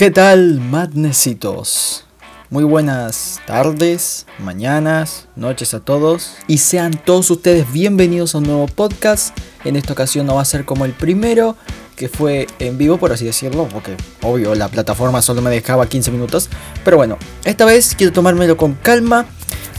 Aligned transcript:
¿Qué 0.00 0.10
tal, 0.10 0.60
madnecitos? 0.60 2.06
Muy 2.48 2.64
buenas 2.64 3.38
tardes, 3.46 4.24
mañanas, 4.38 5.28
noches 5.36 5.74
a 5.74 5.80
todos. 5.80 6.36
Y 6.46 6.56
sean 6.56 6.98
todos 7.04 7.30
ustedes 7.30 7.70
bienvenidos 7.70 8.34
a 8.34 8.38
un 8.38 8.44
nuevo 8.44 8.66
podcast. 8.66 9.36
En 9.62 9.76
esta 9.76 9.92
ocasión 9.92 10.24
no 10.24 10.36
va 10.36 10.40
a 10.40 10.46
ser 10.46 10.64
como 10.64 10.86
el 10.86 10.92
primero, 10.92 11.54
que 11.96 12.08
fue 12.08 12.46
en 12.60 12.78
vivo, 12.78 12.96
por 12.96 13.12
así 13.12 13.26
decirlo, 13.26 13.68
porque 13.70 13.94
obvio 14.22 14.54
la 14.54 14.68
plataforma 14.68 15.20
solo 15.20 15.42
me 15.42 15.50
dejaba 15.50 15.86
15 15.86 16.10
minutos. 16.12 16.48
Pero 16.82 16.96
bueno, 16.96 17.18
esta 17.44 17.66
vez 17.66 17.94
quiero 17.94 18.14
tomármelo 18.14 18.56
con 18.56 18.72
calma, 18.76 19.26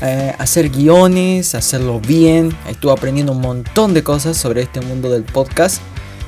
eh, 0.01 0.35
hacer 0.38 0.69
guiones, 0.69 1.55
hacerlo 1.55 1.99
bien. 1.99 2.55
Estuve 2.69 2.91
aprendiendo 2.91 3.31
un 3.31 3.41
montón 3.41 3.95
de 3.95 4.03
cosas 4.03 4.38
sobre 4.38 4.61
este 4.61 4.81
mundo 4.81 5.09
del 5.09 5.23
podcast. 5.23 5.81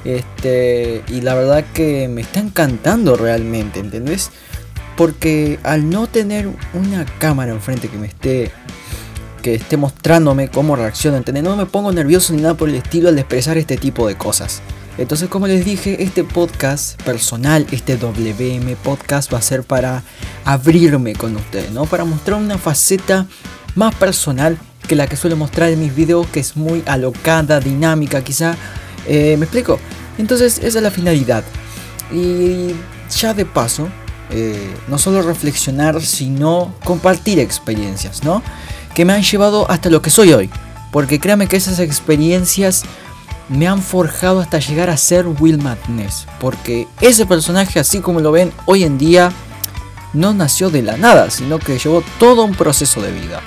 Este, 0.05 1.03
y 1.07 1.21
la 1.21 1.33
verdad 1.35 1.63
que 1.73 2.07
me 2.07 2.21
está 2.21 2.39
encantando 2.39 3.15
realmente, 3.15 3.79
¿entendés? 3.79 4.31
Porque 4.97 5.59
al 5.63 5.89
no 5.89 6.07
tener 6.07 6.49
una 6.73 7.05
cámara 7.19 7.51
enfrente 7.51 7.87
que 7.87 7.97
me 7.97 8.07
esté 8.07 8.51
que 9.41 9.55
esté 9.55 9.75
mostrándome 9.75 10.47
cómo 10.47 10.75
reacciona, 10.77 11.17
¿entendés? 11.17 11.43
No 11.43 11.57
me 11.57 11.65
pongo 11.65 11.91
nervioso 11.91 12.33
ni 12.33 12.41
nada 12.41 12.53
por 12.55 12.69
el 12.69 12.75
estilo 12.75 13.09
al 13.09 13.19
expresar 13.19 13.57
este 13.57 13.75
tipo 13.75 14.07
de 14.07 14.15
cosas. 14.15 14.61
Entonces, 14.97 15.27
como 15.27 15.47
les 15.47 15.65
dije, 15.65 16.01
este 16.01 16.23
podcast 16.23 17.01
personal, 17.03 17.67
este 17.71 17.97
WM 17.97 18.75
podcast 18.77 19.33
va 19.33 19.39
a 19.39 19.41
ser 19.41 19.63
para 19.63 20.03
abrirme 20.45 21.13
con 21.13 21.35
ustedes, 21.35 21.71
¿no? 21.71 21.85
Para 21.85 22.05
mostrar 22.05 22.39
una 22.39 22.57
faceta 22.57 23.27
más 23.75 23.93
personal 23.95 24.57
que 24.87 24.95
la 24.95 25.07
que 25.07 25.17
suelo 25.17 25.35
mostrar 25.35 25.69
en 25.69 25.79
mis 25.79 25.95
videos, 25.95 26.27
que 26.27 26.39
es 26.39 26.55
muy 26.55 26.83
alocada, 26.85 27.59
dinámica, 27.59 28.23
quizá. 28.23 28.55
Eh, 29.07 29.35
¿Me 29.37 29.45
explico? 29.45 29.79
Entonces, 30.17 30.59
esa 30.59 30.77
es 30.79 30.83
la 30.83 30.91
finalidad. 30.91 31.43
Y 32.11 32.75
ya 33.17 33.33
de 33.33 33.45
paso, 33.45 33.89
eh, 34.29 34.73
no 34.87 34.97
solo 34.97 35.21
reflexionar, 35.21 36.01
sino 36.01 36.73
compartir 36.83 37.39
experiencias, 37.39 38.23
¿no? 38.23 38.41
Que 38.95 39.05
me 39.05 39.13
han 39.13 39.23
llevado 39.23 39.69
hasta 39.69 39.89
lo 39.89 40.01
que 40.01 40.09
soy 40.09 40.33
hoy. 40.33 40.49
Porque 40.91 41.19
créanme 41.19 41.47
que 41.47 41.57
esas 41.57 41.79
experiencias 41.79 42.83
me 43.49 43.67
han 43.67 43.81
forjado 43.81 44.39
hasta 44.39 44.59
llegar 44.59 44.89
a 44.89 44.97
ser 44.97 45.27
Will 45.27 45.61
Madness. 45.61 46.27
Porque 46.39 46.87
ese 47.01 47.25
personaje, 47.25 47.79
así 47.79 47.99
como 47.99 48.19
lo 48.19 48.31
ven 48.31 48.51
hoy 48.65 48.83
en 48.83 48.97
día, 48.97 49.31
no 50.13 50.33
nació 50.33 50.69
de 50.69 50.83
la 50.83 50.97
nada, 50.97 51.29
sino 51.29 51.59
que 51.59 51.77
llevó 51.77 52.03
todo 52.19 52.43
un 52.43 52.55
proceso 52.55 53.01
de 53.01 53.11
vida. 53.11 53.41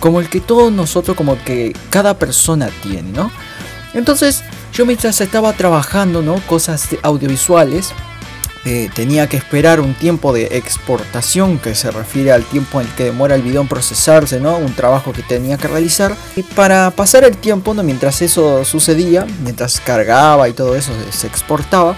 Como 0.00 0.20
el 0.20 0.28
que 0.28 0.40
todos 0.40 0.72
nosotros, 0.72 1.16
como 1.16 1.42
que 1.42 1.74
cada 1.90 2.18
persona 2.18 2.68
tiene, 2.82 3.10
¿no? 3.12 3.30
Entonces, 3.94 4.42
yo 4.72 4.86
mientras 4.86 5.20
estaba 5.20 5.52
trabajando, 5.52 6.22
¿no? 6.22 6.36
Cosas 6.46 6.88
audiovisuales, 7.02 7.92
eh, 8.64 8.90
tenía 8.94 9.28
que 9.28 9.36
esperar 9.36 9.80
un 9.80 9.92
tiempo 9.94 10.32
de 10.32 10.56
exportación 10.56 11.58
que 11.58 11.74
se 11.74 11.90
refiere 11.90 12.30
al 12.30 12.44
tiempo 12.44 12.80
en 12.80 12.86
el 12.86 12.94
que 12.94 13.04
demora 13.04 13.34
el 13.34 13.42
video 13.42 13.60
en 13.60 13.66
procesarse, 13.68 14.38
¿no? 14.38 14.56
Un 14.56 14.72
trabajo 14.72 15.12
que 15.12 15.22
tenía 15.22 15.58
que 15.58 15.66
realizar. 15.66 16.16
Y 16.36 16.42
para 16.42 16.90
pasar 16.92 17.24
el 17.24 17.36
tiempo, 17.36 17.74
¿no? 17.74 17.82
mientras 17.82 18.22
eso 18.22 18.64
sucedía, 18.64 19.26
mientras 19.42 19.80
cargaba 19.80 20.48
y 20.48 20.52
todo 20.52 20.76
eso 20.76 20.92
se 21.10 21.26
exportaba, 21.26 21.96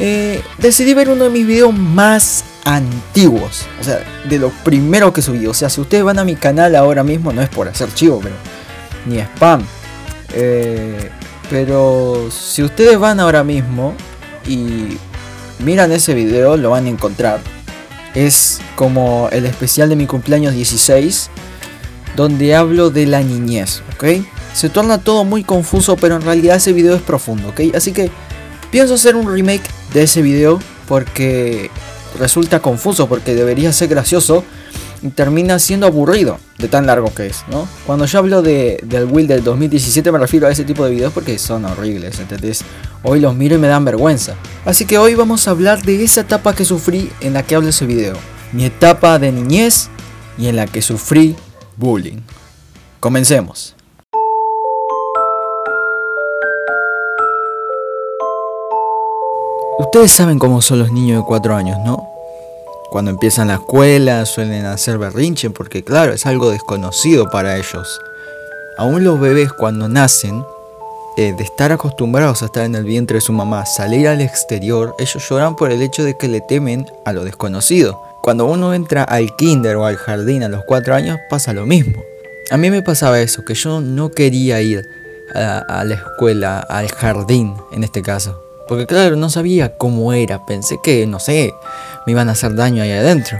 eh, 0.00 0.42
decidí 0.58 0.94
ver 0.94 1.08
uno 1.10 1.24
de 1.24 1.30
mis 1.30 1.46
videos 1.46 1.72
más 1.72 2.44
antiguos. 2.64 3.66
O 3.80 3.84
sea, 3.84 4.00
de 4.28 4.38
lo 4.38 4.50
primero 4.50 5.12
que 5.12 5.22
subí. 5.22 5.46
O 5.46 5.54
sea, 5.54 5.70
si 5.70 5.80
ustedes 5.80 6.02
van 6.02 6.18
a 6.18 6.24
mi 6.24 6.34
canal 6.34 6.74
ahora 6.74 7.04
mismo, 7.04 7.32
no 7.32 7.40
es 7.40 7.48
por 7.48 7.68
hacer 7.68 7.94
chivo, 7.94 8.18
pero 8.20 8.34
ni 9.06 9.18
spam. 9.20 9.64
Eh, 10.32 11.10
pero 11.50 12.28
si 12.30 12.62
ustedes 12.62 12.98
van 12.98 13.20
ahora 13.20 13.44
mismo 13.44 13.94
y 14.46 14.96
miran 15.58 15.92
ese 15.92 16.14
video, 16.14 16.56
lo 16.56 16.70
van 16.70 16.86
a 16.86 16.90
encontrar. 16.90 17.40
Es 18.14 18.60
como 18.76 19.28
el 19.32 19.46
especial 19.46 19.88
de 19.88 19.96
mi 19.96 20.06
cumpleaños 20.06 20.54
16, 20.54 21.30
donde 22.16 22.54
hablo 22.54 22.90
de 22.90 23.06
la 23.06 23.20
niñez, 23.20 23.82
¿ok? 23.94 24.24
Se 24.54 24.68
torna 24.68 24.98
todo 24.98 25.24
muy 25.24 25.44
confuso, 25.44 25.96
pero 25.96 26.16
en 26.16 26.22
realidad 26.22 26.56
ese 26.56 26.72
video 26.72 26.94
es 26.94 27.02
profundo, 27.02 27.48
¿ok? 27.48 27.60
Así 27.74 27.92
que 27.92 28.10
pienso 28.70 28.94
hacer 28.94 29.16
un 29.16 29.32
remake 29.32 29.62
de 29.92 30.02
ese 30.02 30.22
video 30.22 30.58
porque 30.88 31.70
resulta 32.18 32.60
confuso, 32.60 33.08
porque 33.08 33.34
debería 33.34 33.72
ser 33.72 33.88
gracioso 33.88 34.44
termina 35.14 35.58
siendo 35.58 35.86
aburrido 35.86 36.38
de 36.58 36.68
tan 36.68 36.86
largo 36.86 37.12
que 37.14 37.26
es, 37.26 37.44
¿no? 37.50 37.68
Cuando 37.86 38.06
yo 38.06 38.18
hablo 38.18 38.42
de, 38.42 38.80
del 38.82 39.04
Will 39.04 39.26
del 39.26 39.44
2017 39.44 40.10
me 40.12 40.18
refiero 40.18 40.46
a 40.46 40.50
ese 40.50 40.64
tipo 40.64 40.84
de 40.84 40.90
videos 40.90 41.12
porque 41.12 41.38
son 41.38 41.64
horribles, 41.64 42.18
¿entendés? 42.18 42.62
Hoy 43.02 43.20
los 43.20 43.34
miro 43.34 43.56
y 43.56 43.58
me 43.58 43.68
dan 43.68 43.84
vergüenza. 43.84 44.34
Así 44.64 44.84
que 44.84 44.98
hoy 44.98 45.14
vamos 45.14 45.46
a 45.46 45.52
hablar 45.52 45.82
de 45.82 46.02
esa 46.02 46.22
etapa 46.22 46.54
que 46.54 46.64
sufrí 46.64 47.10
en 47.20 47.34
la 47.34 47.42
que 47.42 47.54
hablo 47.54 47.68
ese 47.68 47.86
video. 47.86 48.16
Mi 48.52 48.64
etapa 48.64 49.18
de 49.18 49.32
niñez 49.32 49.88
y 50.36 50.48
en 50.48 50.56
la 50.56 50.66
que 50.66 50.82
sufrí 50.82 51.36
bullying. 51.76 52.20
Comencemos. 53.00 53.76
Ustedes 59.78 60.10
saben 60.10 60.40
cómo 60.40 60.60
son 60.60 60.80
los 60.80 60.90
niños 60.90 61.22
de 61.22 61.24
4 61.24 61.54
años, 61.54 61.78
¿no? 61.84 62.07
Cuando 62.90 63.10
empiezan 63.10 63.48
la 63.48 63.56
escuela 63.56 64.24
suelen 64.24 64.64
hacer 64.64 64.96
berrinche 64.96 65.50
porque 65.50 65.84
claro, 65.84 66.14
es 66.14 66.24
algo 66.24 66.50
desconocido 66.50 67.28
para 67.28 67.58
ellos. 67.58 68.00
Aún 68.78 69.04
los 69.04 69.20
bebés 69.20 69.52
cuando 69.52 69.88
nacen, 69.88 70.42
eh, 71.18 71.34
de 71.36 71.44
estar 71.44 71.70
acostumbrados 71.70 72.42
a 72.42 72.46
estar 72.46 72.64
en 72.64 72.74
el 72.74 72.84
vientre 72.84 73.16
de 73.16 73.20
su 73.20 73.34
mamá, 73.34 73.66
salir 73.66 74.08
al 74.08 74.22
exterior, 74.22 74.94
ellos 74.98 75.28
lloran 75.28 75.54
por 75.54 75.70
el 75.70 75.82
hecho 75.82 76.02
de 76.02 76.16
que 76.16 76.28
le 76.28 76.40
temen 76.40 76.86
a 77.04 77.12
lo 77.12 77.24
desconocido. 77.24 78.00
Cuando 78.22 78.46
uno 78.46 78.72
entra 78.72 79.04
al 79.04 79.36
kinder 79.36 79.76
o 79.76 79.84
al 79.84 79.96
jardín 79.96 80.42
a 80.42 80.48
los 80.48 80.64
4 80.64 80.94
años 80.94 81.18
pasa 81.28 81.52
lo 81.52 81.66
mismo. 81.66 82.02
A 82.50 82.56
mí 82.56 82.70
me 82.70 82.82
pasaba 82.82 83.20
eso, 83.20 83.44
que 83.44 83.54
yo 83.54 83.80
no 83.80 84.10
quería 84.10 84.62
ir 84.62 84.88
a 85.34 85.84
la 85.84 85.94
escuela, 85.94 86.60
al 86.60 86.88
jardín 86.88 87.54
en 87.72 87.84
este 87.84 88.00
caso. 88.00 88.48
Porque 88.68 88.86
claro, 88.86 89.16
no 89.16 89.30
sabía 89.30 89.76
cómo 89.78 90.12
era. 90.12 90.44
Pensé 90.44 90.78
que, 90.82 91.06
no 91.06 91.18
sé, 91.18 91.54
me 92.08 92.12
iban 92.12 92.30
a 92.30 92.32
hacer 92.32 92.54
daño 92.54 92.82
ahí 92.82 92.90
adentro. 92.90 93.38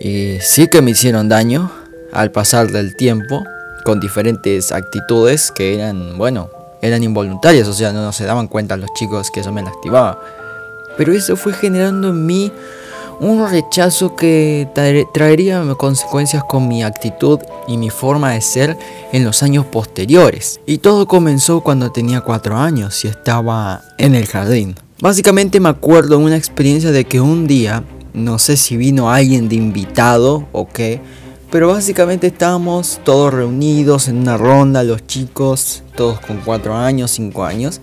Y 0.00 0.38
sí 0.40 0.66
que 0.66 0.82
me 0.82 0.90
hicieron 0.90 1.28
daño 1.28 1.70
al 2.12 2.32
pasar 2.32 2.72
del 2.72 2.96
tiempo 2.96 3.44
con 3.84 4.00
diferentes 4.00 4.72
actitudes 4.72 5.52
que 5.52 5.76
eran, 5.76 6.18
bueno, 6.18 6.50
eran 6.82 7.04
involuntarias, 7.04 7.68
o 7.68 7.72
sea, 7.72 7.92
no, 7.92 8.12
se 8.12 8.24
daban 8.24 8.48
cuenta 8.48 8.76
los 8.76 8.92
chicos 8.94 9.30
que 9.30 9.38
eso 9.38 9.52
me 9.52 9.62
lastimaba. 9.62 10.20
Pero 10.96 11.12
eso 11.12 11.36
fue 11.36 11.52
generando 11.52 12.08
en 12.08 12.26
mí 12.26 12.50
un 13.20 13.48
rechazo 13.48 14.16
que 14.16 14.66
traería 15.14 15.62
consecuencias 15.76 16.42
con 16.42 16.66
mi 16.66 16.82
actitud 16.82 17.38
y 17.68 17.76
mi 17.76 17.90
forma 17.90 18.32
de 18.32 18.40
ser 18.40 18.76
en 19.12 19.22
los 19.22 19.44
años 19.44 19.66
posteriores. 19.66 20.58
Y 20.66 20.78
todo 20.78 21.06
comenzó 21.06 21.60
cuando 21.60 21.92
tenía 21.92 22.22
4 22.22 22.56
años 22.56 23.04
y 23.04 23.08
estaba 23.08 23.82
en 23.98 24.16
el 24.16 24.26
jardín. 24.26 24.74
Básicamente 25.00 25.60
me 25.60 25.68
acuerdo 25.68 26.18
de 26.18 26.24
una 26.24 26.36
experiencia 26.36 26.90
de 26.90 27.04
que 27.04 27.20
un 27.20 27.46
día, 27.46 27.84
no 28.14 28.40
sé 28.40 28.56
si 28.56 28.76
vino 28.76 29.12
alguien 29.12 29.48
de 29.48 29.54
invitado 29.54 30.48
o 30.50 30.66
qué, 30.66 31.00
pero 31.52 31.68
básicamente 31.68 32.26
estábamos 32.26 33.00
todos 33.04 33.32
reunidos 33.32 34.08
en 34.08 34.18
una 34.18 34.36
ronda, 34.36 34.82
los 34.82 35.06
chicos, 35.06 35.84
todos 35.94 36.18
con 36.18 36.38
4 36.38 36.74
años, 36.74 37.12
5 37.12 37.44
años. 37.44 37.80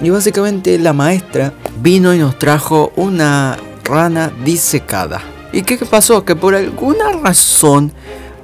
Y 0.00 0.08
básicamente 0.08 0.78
la 0.78 0.94
maestra 0.94 1.52
vino 1.82 2.14
y 2.14 2.18
nos 2.18 2.38
trajo 2.38 2.90
una 2.96 3.58
rana 3.84 4.32
disecada. 4.42 5.20
¿Y 5.52 5.60
qué 5.60 5.76
pasó? 5.76 6.24
Que 6.24 6.36
por 6.36 6.54
alguna 6.54 7.12
razón 7.22 7.92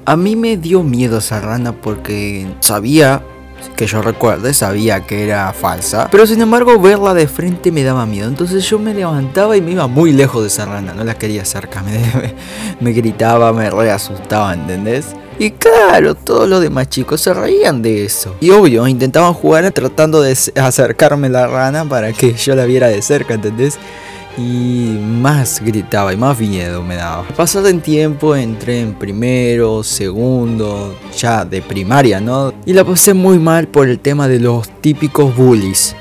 a 0.05 0.17
mí 0.17 0.37
me 0.37 0.59
dio 0.59 0.83
miedo 0.83 1.17
esa 1.17 1.41
rana 1.41 1.73
porque 1.73 2.47
sabía, 2.61 3.25
que 3.77 3.87
yo 3.87 4.03
recuerde, 4.03 4.55
sabía 4.55 5.01
que 5.01 5.25
era 5.25 5.53
falsa. 5.53 6.09
Pero 6.11 6.27
sin 6.27 6.41
embargo 6.41 6.81
verla 6.81 7.15
de 7.15 7.29
frente 7.29 7.71
me 7.71 7.83
daba 7.83 8.07
miedo. 8.07 8.29
Entonces 8.29 8.65
yo 8.69 8.79
me 8.79 8.95
levantaba 8.95 9.57
y 9.57 9.61
me 9.61 9.73
iba 9.73 9.87
muy 9.87 10.13
lejos 10.13 10.43
de 10.43 10.49
esa 10.49 10.65
rana. 10.65 10.95
No 10.95 11.05
la 11.05 11.15
quería 11.15 11.45
cerca. 11.45 11.83
Me, 11.83 12.35
me 12.81 12.93
gritaba, 12.93 13.53
me 13.53 13.71
re 13.71 13.91
asustaba, 13.91 14.55
¿entendés? 14.55 15.15
Y 15.39 15.51
claro, 15.51 16.15
todos 16.15 16.49
los 16.49 16.63
demás 16.63 16.89
chicos 16.89 17.21
se 17.21 17.35
reían 17.35 17.83
de 17.83 18.05
eso. 18.05 18.35
Y 18.41 18.51
obvio, 18.51 18.89
intentaban 18.89 19.35
jugar 19.35 19.71
tratando 19.73 20.23
de 20.23 20.33
acercarme 20.33 21.29
la 21.29 21.47
rana 21.47 21.85
para 21.85 22.13
que 22.13 22.33
yo 22.33 22.55
la 22.55 22.65
viera 22.65 22.89
de 22.89 23.03
cerca, 23.03 23.35
¿entendés? 23.35 23.79
Y 24.37 24.99
más 25.01 25.63
gritaba 25.65 26.13
y 26.13 26.17
más 26.17 26.39
miedo 26.39 26.83
me 26.83 26.97
daba. 26.97 27.27
Pasado 27.37 27.69
en 27.69 27.81
tiempo 27.81 28.37
entré 28.37 28.81
en 28.81 28.95
primero, 28.95 29.83
segundo, 29.83 30.95
ya 31.17 31.45
de 31.45 31.63
primaria, 31.63 32.21
¿no? 32.21 32.53
Y 32.65 32.73
la 32.73 32.85
pasé 32.85 33.15
muy 33.15 33.39
mal 33.39 33.69
por 33.69 33.89
el 33.89 33.99
tema 33.99 34.29
de 34.29 34.41
los 34.41 34.69
típicos 34.81 35.35
bullies. 35.35 35.97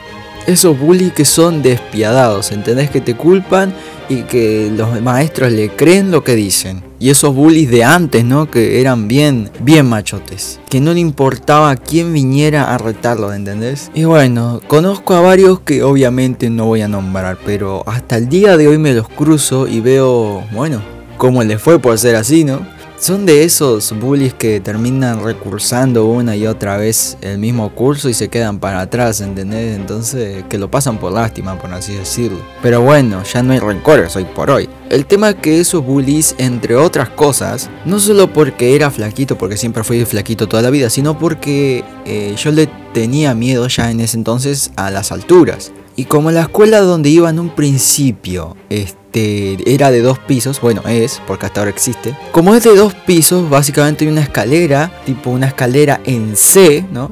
Esos 0.47 0.77
bullies 0.79 1.13
que 1.13 1.25
son 1.25 1.63
despiadados, 1.63 2.51
¿entendés? 2.51 2.89
Que 2.89 3.01
te 3.01 3.15
culpan 3.15 3.73
y 4.09 4.23
que 4.23 4.71
los 4.75 5.01
maestros 5.01 5.51
le 5.51 5.69
creen 5.69 6.11
lo 6.11 6.23
que 6.23 6.35
dicen. 6.35 6.83
Y 7.05 7.11
esos 7.11 7.35
bullies 7.35 7.69
de 7.69 7.83
antes, 7.83 8.25
¿no? 8.25 8.49
Que 8.49 8.81
eran 8.81 9.07
bien, 9.07 9.51
bien 9.59 9.85
machotes. 9.85 10.59
Que 10.71 10.79
no 10.81 10.91
le 10.91 11.01
importaba 11.01 11.75
quién 11.75 12.11
viniera 12.11 12.73
a 12.73 12.79
retarlo, 12.79 13.31
¿entendés? 13.31 13.91
Y 13.93 14.05
bueno, 14.05 14.59
conozco 14.65 15.13
a 15.13 15.21
varios 15.21 15.59
que 15.59 15.83
obviamente 15.83 16.49
no 16.49 16.65
voy 16.65 16.81
a 16.81 16.87
nombrar, 16.87 17.37
pero 17.45 17.83
hasta 17.85 18.17
el 18.17 18.27
día 18.27 18.57
de 18.57 18.67
hoy 18.67 18.79
me 18.79 18.95
los 18.95 19.07
cruzo 19.07 19.67
y 19.67 19.81
veo, 19.81 20.43
bueno, 20.51 20.81
cómo 21.19 21.43
les 21.43 21.61
fue 21.61 21.77
por 21.77 21.95
ser 21.99 22.15
así, 22.15 22.43
¿no? 22.43 22.65
Son 23.05 23.27
de 23.27 23.43
esos 23.43 23.91
bullies 23.99 24.33
que 24.33 24.59
terminan 24.59 25.23
recursando 25.23 26.07
una 26.07 26.35
y 26.35 26.47
otra 26.47 26.75
vez 26.77 27.19
el 27.21 27.37
mismo 27.37 27.69
curso 27.69 28.09
y 28.09 28.15
se 28.15 28.29
quedan 28.29 28.57
para 28.57 28.81
atrás, 28.81 29.21
¿entendés? 29.21 29.75
Entonces, 29.75 30.43
que 30.49 30.57
lo 30.57 30.71
pasan 30.71 30.97
por 30.97 31.11
lástima, 31.11 31.55
por 31.55 31.71
así 31.71 31.93
decirlo. 31.93 32.39
Pero 32.63 32.81
bueno, 32.81 33.21
ya 33.31 33.43
no 33.43 33.53
hay 33.53 33.59
rencores 33.59 34.15
hoy 34.15 34.25
por 34.25 34.49
hoy. 34.49 34.67
El 34.89 35.05
tema 35.05 35.29
es 35.29 35.35
que 35.35 35.59
esos 35.59 35.85
bullies, 35.85 36.33
entre 36.39 36.75
otras 36.77 37.09
cosas, 37.09 37.69
no 37.85 37.99
solo 37.99 38.33
porque 38.33 38.75
era 38.75 38.89
flaquito, 38.89 39.37
porque 39.37 39.55
siempre 39.55 39.83
fui 39.83 40.03
flaquito 40.03 40.47
toda 40.47 40.63
la 40.63 40.71
vida, 40.71 40.89
sino 40.89 41.19
porque 41.19 41.83
eh, 42.07 42.33
yo 42.35 42.51
le 42.51 42.67
tenía 42.95 43.35
miedo 43.35 43.67
ya 43.67 43.91
en 43.91 43.99
ese 43.99 44.17
entonces 44.17 44.71
a 44.77 44.89
las 44.89 45.11
alturas. 45.11 45.71
Y 45.97 46.05
como 46.05 46.29
la 46.31 46.41
escuela 46.41 46.81
donde 46.81 47.09
iba 47.09 47.29
en 47.29 47.39
un 47.39 47.49
principio, 47.49 48.57
este, 48.69 49.57
era 49.65 49.91
de 49.91 50.01
dos 50.01 50.19
pisos, 50.19 50.59
bueno 50.59 50.81
es, 50.87 51.21
porque 51.25 51.45
hasta 51.45 51.61
ahora 51.61 51.71
existe. 51.71 52.17
Como 52.33 52.53
es 52.53 52.63
de 52.63 52.75
dos 52.75 52.93
pisos, 52.93 53.49
básicamente 53.49 54.03
hay 54.03 54.11
una 54.11 54.21
escalera, 54.21 54.91
tipo 55.05 55.29
una 55.29 55.47
escalera 55.47 56.01
en 56.05 56.35
C, 56.35 56.85
¿no? 56.91 57.11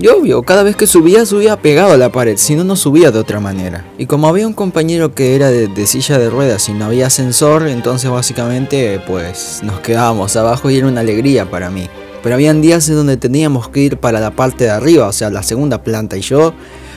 Y 0.00 0.06
obvio, 0.08 0.42
cada 0.42 0.62
vez 0.62 0.76
que 0.76 0.86
subía, 0.86 1.26
subía 1.26 1.60
pegado 1.60 1.92
a 1.92 1.98
la 1.98 2.10
pared, 2.10 2.38
si 2.38 2.54
no, 2.54 2.64
no 2.64 2.74
subía 2.76 3.10
de 3.10 3.18
otra 3.18 3.40
manera. 3.40 3.84
Y 3.98 4.06
como 4.06 4.26
había 4.26 4.46
un 4.46 4.54
compañero 4.54 5.14
que 5.14 5.36
era 5.36 5.50
de, 5.50 5.66
de, 5.68 5.86
silla 5.86 6.18
de 6.18 6.30
ruedas 6.30 6.70
y 6.70 6.72
no 6.72 6.86
había 6.86 7.08
ascensor, 7.08 7.68
entonces 7.68 8.10
básicamente 8.10 8.98
pues 9.06 9.60
nos 9.62 9.80
quedábamos 9.80 10.34
abajo 10.36 10.70
y 10.70 10.78
era 10.78 10.86
una 10.86 11.00
alegría 11.00 11.50
para 11.50 11.68
mí. 11.68 11.90
Pero 12.22 12.36
habían 12.36 12.62
días 12.62 12.88
en 12.88 12.94
donde 12.94 13.18
teníamos 13.18 13.68
que 13.68 13.80
ir 13.80 13.98
para 13.98 14.20
la 14.20 14.30
parte 14.30 14.64
de 14.64 14.70
arriba, 14.70 15.08
o 15.08 15.12
sea, 15.12 15.28
la 15.28 15.42
segunda 15.42 15.82
planta, 15.82 16.16
y 16.16 16.22
yo 16.22 16.54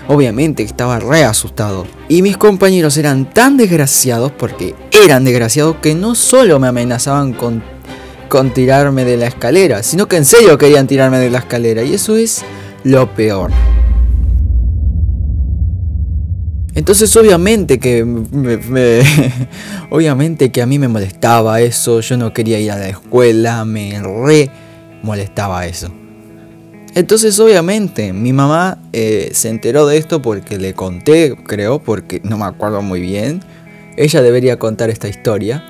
Obviamente 0.07 0.63
estaba 0.63 0.99
re 0.99 1.23
asustado. 1.23 1.87
Y 2.07 2.21
mis 2.21 2.37
compañeros 2.37 2.97
eran 2.97 3.29
tan 3.29 3.57
desgraciados, 3.57 4.31
porque 4.31 4.75
eran 4.91 5.23
desgraciados, 5.25 5.77
que 5.77 5.95
no 5.95 6.15
solo 6.15 6.59
me 6.59 6.67
amenazaban 6.67 7.33
con, 7.33 7.63
con 8.29 8.53
tirarme 8.53 9.03
de 9.03 9.17
la 9.17 9.27
escalera, 9.27 9.81
sino 9.81 10.07
que 10.07 10.17
en 10.17 10.25
serio 10.25 10.57
querían 10.57 10.87
tirarme 10.87 11.17
de 11.17 11.29
la 11.29 11.39
escalera. 11.39 11.83
Y 11.83 11.95
eso 11.95 12.15
es 12.15 12.43
lo 12.83 13.13
peor. 13.15 13.51
Entonces 16.75 17.15
obviamente 17.15 17.79
que 17.79 18.03
me, 18.03 18.59
obviamente 19.89 20.51
que 20.51 20.61
a 20.61 20.65
mí 20.65 20.77
me 20.77 20.89
molestaba 20.89 21.61
eso, 21.61 22.01
yo 22.01 22.17
no 22.17 22.33
quería 22.33 22.59
ir 22.59 22.71
a 22.71 22.77
la 22.77 22.89
escuela, 22.89 23.63
me 23.63 23.99
re 24.01 24.51
molestaba 25.01 25.65
eso. 25.65 25.89
Entonces 26.95 27.37
obviamente 27.41 28.13
mi 28.13 28.31
mamá 28.31 28.77
eh, 28.93 29.29
se 29.33 29.49
enteró 29.49 29.85
de 29.85 29.97
esto 29.97 30.21
porque 30.21 30.57
le 30.57 30.73
conté, 30.73 31.35
creo, 31.35 31.79
porque 31.79 32.21
no 32.23 32.37
me 32.37 32.45
acuerdo 32.45 32.81
muy 32.81 33.01
bien. 33.01 33.41
Ella 33.97 34.21
debería 34.21 34.57
contar 34.57 34.89
esta 34.89 35.09
historia. 35.09 35.63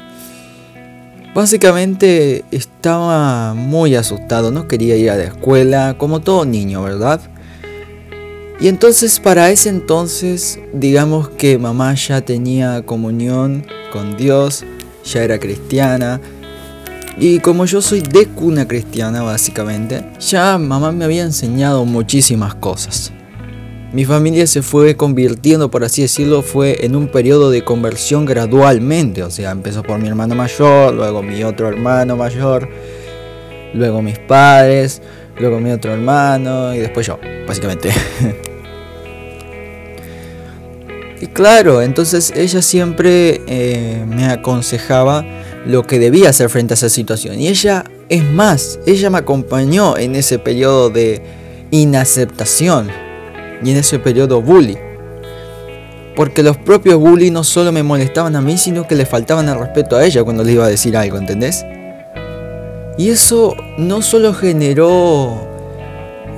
Básicamente 1.33 2.45
estaba 2.51 3.55
muy 3.55 3.95
asustado, 3.95 4.51
no 4.51 4.67
quería 4.67 4.95
ir 4.95 5.09
a 5.09 5.17
la 5.17 5.23
escuela, 5.25 5.95
como 5.97 6.21
todo 6.21 6.45
niño, 6.45 6.83
¿verdad? 6.83 7.19
Y 8.61 8.67
entonces 8.67 9.19
para 9.19 9.49
ese 9.49 9.69
entonces, 9.69 10.59
digamos 10.73 11.29
que 11.29 11.57
mamá 11.57 11.95
ya 11.95 12.21
tenía 12.21 12.83
comunión 12.83 13.65
con 13.91 14.15
Dios, 14.15 14.63
ya 15.03 15.23
era 15.23 15.39
cristiana, 15.39 16.21
y 17.17 17.39
como 17.39 17.65
yo 17.65 17.81
soy 17.81 18.01
de 18.01 18.27
cuna 18.27 18.67
cristiana 18.67 19.23
básicamente, 19.23 20.03
ya 20.19 20.57
mamá 20.57 20.91
me 20.91 21.05
había 21.05 21.23
enseñado 21.23 21.85
muchísimas 21.85 22.55
cosas. 22.55 23.13
Mi 23.93 24.03
familia 24.03 24.45
se 24.45 24.61
fue 24.61 24.97
convirtiendo, 24.97 25.71
por 25.71 25.85
así 25.85 26.01
decirlo, 26.01 26.41
fue 26.41 26.85
en 26.85 26.97
un 26.97 27.07
periodo 27.07 27.49
de 27.49 27.63
conversión 27.63 28.25
gradualmente. 28.25 29.23
O 29.23 29.31
sea, 29.31 29.51
empezó 29.51 29.83
por 29.83 29.97
mi 29.99 30.09
hermano 30.09 30.35
mayor, 30.35 30.93
luego 30.93 31.23
mi 31.23 31.41
otro 31.45 31.69
hermano 31.69 32.17
mayor, 32.17 32.67
luego 33.73 34.01
mis 34.01 34.19
padres, 34.19 35.01
luego 35.39 35.61
mi 35.61 35.71
otro 35.71 35.93
hermano 35.93 36.75
y 36.75 36.79
después 36.79 37.07
yo, 37.07 37.17
básicamente. 37.47 37.91
y 41.21 41.27
claro, 41.27 41.81
entonces 41.81 42.33
ella 42.35 42.61
siempre 42.61 43.39
eh, 43.47 44.03
me 44.05 44.25
aconsejaba 44.25 45.23
lo 45.65 45.83
que 45.83 45.99
debía 45.99 46.29
hacer 46.29 46.49
frente 46.49 46.73
a 46.73 46.75
esa 46.75 46.89
situación. 46.89 47.39
Y 47.39 47.47
ella, 47.47 47.83
es 48.09 48.23
más, 48.23 48.79
ella 48.85 49.09
me 49.09 49.17
acompañó 49.17 49.97
en 49.97 50.15
ese 50.15 50.39
periodo 50.39 50.89
de 50.89 51.21
inaceptación 51.71 52.89
y 53.63 53.71
en 53.71 53.77
ese 53.77 53.99
periodo 53.99 54.41
bully. 54.41 54.77
Porque 56.15 56.43
los 56.43 56.57
propios 56.57 56.97
bully 56.97 57.31
no 57.31 57.43
solo 57.43 57.71
me 57.71 57.83
molestaban 57.83 58.35
a 58.35 58.41
mí, 58.41 58.57
sino 58.57 58.87
que 58.87 58.95
le 58.95 59.05
faltaban 59.05 59.49
el 59.49 59.59
respeto 59.59 59.97
a 59.97 60.05
ella 60.05 60.23
cuando 60.23 60.43
le 60.43 60.53
iba 60.53 60.65
a 60.65 60.69
decir 60.69 60.95
algo, 60.95 61.17
¿entendés? 61.17 61.65
Y 62.97 63.09
eso 63.09 63.55
no 63.77 64.01
solo 64.01 64.33
generó 64.33 65.45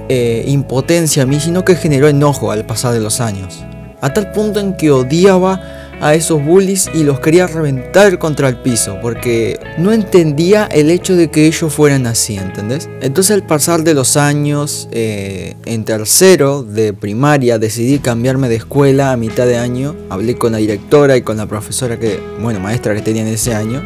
eh, 0.09 0.43
impotencia 0.47 1.23
a 1.23 1.25
mí, 1.25 1.39
sino 1.39 1.63
que 1.63 1.75
generó 1.75 2.07
enojo 2.07 2.51
al 2.51 2.65
pasar 2.65 2.93
de 2.93 2.99
los 2.99 3.21
años. 3.21 3.63
A 4.01 4.13
tal 4.13 4.31
punto 4.31 4.59
en 4.59 4.75
que 4.75 4.89
odiaba 4.89 5.61
a 5.99 6.13
esos 6.13 6.43
bullies 6.43 6.89
y 6.93 7.03
los 7.03 7.19
quería 7.19 7.47
reventar 7.47 8.19
contra 8.19 8.49
el 8.49 8.57
piso 8.57 8.97
porque 9.01 9.59
no 9.77 9.91
entendía 9.91 10.65
el 10.65 10.91
hecho 10.91 11.15
de 11.15 11.29
que 11.29 11.47
ellos 11.47 11.73
fueran 11.73 12.05
así, 12.05 12.37
¿entendés? 12.37 12.89
Entonces 13.01 13.31
al 13.31 13.43
pasar 13.43 13.83
de 13.83 13.93
los 13.93 14.17
años, 14.17 14.87
eh, 14.91 15.55
en 15.65 15.85
tercero 15.85 16.63
de 16.63 16.93
primaria 16.93 17.57
decidí 17.57 17.99
cambiarme 17.99 18.49
de 18.49 18.55
escuela 18.55 19.11
a 19.11 19.17
mitad 19.17 19.45
de 19.45 19.57
año, 19.57 19.95
hablé 20.09 20.35
con 20.35 20.51
la 20.51 20.59
directora 20.59 21.17
y 21.17 21.21
con 21.21 21.37
la 21.37 21.47
profesora 21.47 21.99
que, 21.99 22.19
bueno, 22.41 22.59
maestra 22.59 22.93
que 22.93 23.01
tenía 23.01 23.23
en 23.23 23.29
ese 23.29 23.53
año, 23.53 23.83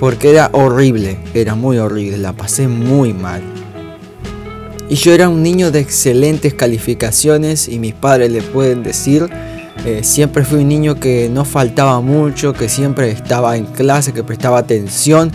porque 0.00 0.30
era 0.30 0.50
horrible, 0.52 1.18
era 1.34 1.54
muy 1.54 1.78
horrible, 1.78 2.18
la 2.18 2.32
pasé 2.32 2.66
muy 2.66 3.12
mal. 3.12 3.42
Y 4.88 4.96
yo 4.96 5.12
era 5.12 5.28
un 5.28 5.42
niño 5.42 5.70
de 5.70 5.78
excelentes 5.78 6.52
calificaciones 6.52 7.68
y 7.68 7.78
mis 7.78 7.94
padres 7.94 8.30
le 8.30 8.42
pueden 8.42 8.82
decir 8.82 9.30
eh, 9.84 10.04
siempre 10.04 10.44
fui 10.44 10.60
un 10.60 10.68
niño 10.68 10.94
que 10.94 11.28
no 11.28 11.44
faltaba 11.44 12.00
mucho, 12.00 12.52
que 12.52 12.68
siempre 12.68 13.10
estaba 13.10 13.56
en 13.56 13.66
clase, 13.66 14.12
que 14.12 14.22
prestaba 14.22 14.58
atención, 14.58 15.32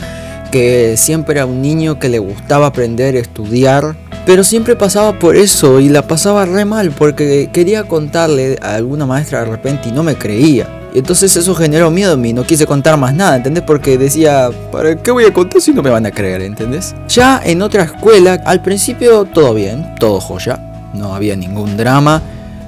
que 0.52 0.96
siempre 0.96 1.36
era 1.36 1.46
un 1.46 1.62
niño 1.62 2.00
que 2.00 2.08
le 2.08 2.20
gustaba 2.20 2.68
aprender, 2.68 3.18
estudiar. 3.18 3.98
Pero 4.26 4.44
siempre 4.44 4.78
pasaba 4.78 5.20
por 5.20 5.36
eso 5.36 5.82
y 5.82 5.90
la 5.90 6.08
pasaba 6.08 6.46
re 6.46 6.64
mal 6.64 6.92
porque 6.92 7.50
quería 7.52 7.84
contarle 7.84 8.58
a 8.62 8.76
alguna 8.76 9.06
maestra 9.06 9.40
de 9.40 9.52
repente 9.52 9.90
y 9.90 9.92
no 9.92 10.04
me 10.04 10.16
creía. 10.16 10.68
Y 10.94 11.00
entonces 11.00 11.36
eso 11.36 11.54
generó 11.54 11.92
miedo 11.92 12.14
en 12.14 12.22
mí, 12.22 12.32
no 12.32 12.44
quise 12.44 12.66
contar 12.66 12.98
más 12.98 13.14
nada, 13.14 13.36
¿entendés? 13.36 13.64
Porque 13.64 13.98
decía, 13.98 14.50
¿para 14.72 14.96
qué 14.96 15.12
voy 15.12 15.26
a 15.26 15.34
contar 15.34 15.62
si 15.62 15.74
no 15.74 15.84
me 15.84 15.90
van 15.90 16.06
a 16.06 16.12
creer, 16.12 16.42
¿entendés? 16.42 16.96
Ya 17.10 17.42
en 17.44 17.62
otra 17.62 17.84
escuela, 17.84 18.42
al 18.46 18.62
principio 18.62 19.26
todo 19.26 19.54
bien, 19.54 19.96
todo 20.00 20.22
joya, 20.22 20.58
no 20.94 21.14
había 21.14 21.36
ningún 21.36 21.76
drama 21.76 22.22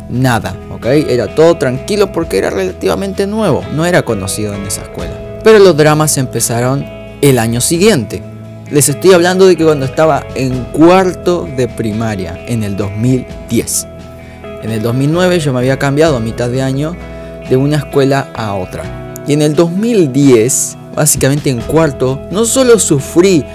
nada, 0.09 0.55
¿ok? 0.71 0.85
Era 0.85 1.33
todo 1.35 1.57
tranquilo 1.57 2.11
porque 2.11 2.37
era 2.37 2.49
relativamente 2.49 3.27
nuevo, 3.27 3.63
no 3.73 3.85
era 3.85 4.03
conocido 4.03 4.53
en 4.53 4.65
esa 4.65 4.81
escuela. 4.81 5.13
Pero 5.43 5.59
los 5.59 5.77
dramas 5.77 6.17
empezaron 6.17 6.85
el 7.21 7.39
año 7.39 7.61
siguiente. 7.61 8.21
Les 8.69 8.89
estoy 8.89 9.13
hablando 9.13 9.47
de 9.47 9.55
que 9.55 9.63
cuando 9.63 9.85
estaba 9.85 10.25
en 10.35 10.65
cuarto 10.65 11.47
de 11.55 11.67
primaria, 11.67 12.37
en 12.47 12.63
el 12.63 12.75
2010. 12.75 13.87
En 14.63 14.71
el 14.71 14.81
2009 14.81 15.39
yo 15.39 15.53
me 15.53 15.59
había 15.59 15.79
cambiado 15.79 16.17
a 16.17 16.19
mitad 16.19 16.49
de 16.49 16.61
año 16.61 16.95
de 17.49 17.55
una 17.55 17.77
escuela 17.77 18.29
a 18.35 18.53
otra. 18.53 18.83
Y 19.27 19.33
en 19.33 19.41
el 19.41 19.55
2010, 19.55 20.77
básicamente 20.95 21.49
en 21.49 21.61
cuarto, 21.61 22.21
no 22.31 22.45
solo 22.45 22.77
sufrí 22.77 23.45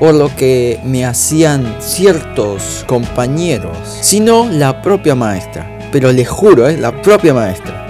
por 0.00 0.14
lo 0.14 0.34
que 0.34 0.80
me 0.84 1.04
hacían 1.04 1.76
ciertos 1.80 2.84
compañeros, 2.86 3.76
sino 4.00 4.48
la 4.48 4.80
propia 4.80 5.14
maestra 5.14 5.77
pero 5.90 6.12
le 6.12 6.24
juro, 6.24 6.68
es 6.68 6.78
la 6.78 7.02
propia 7.02 7.34
maestra. 7.34 7.86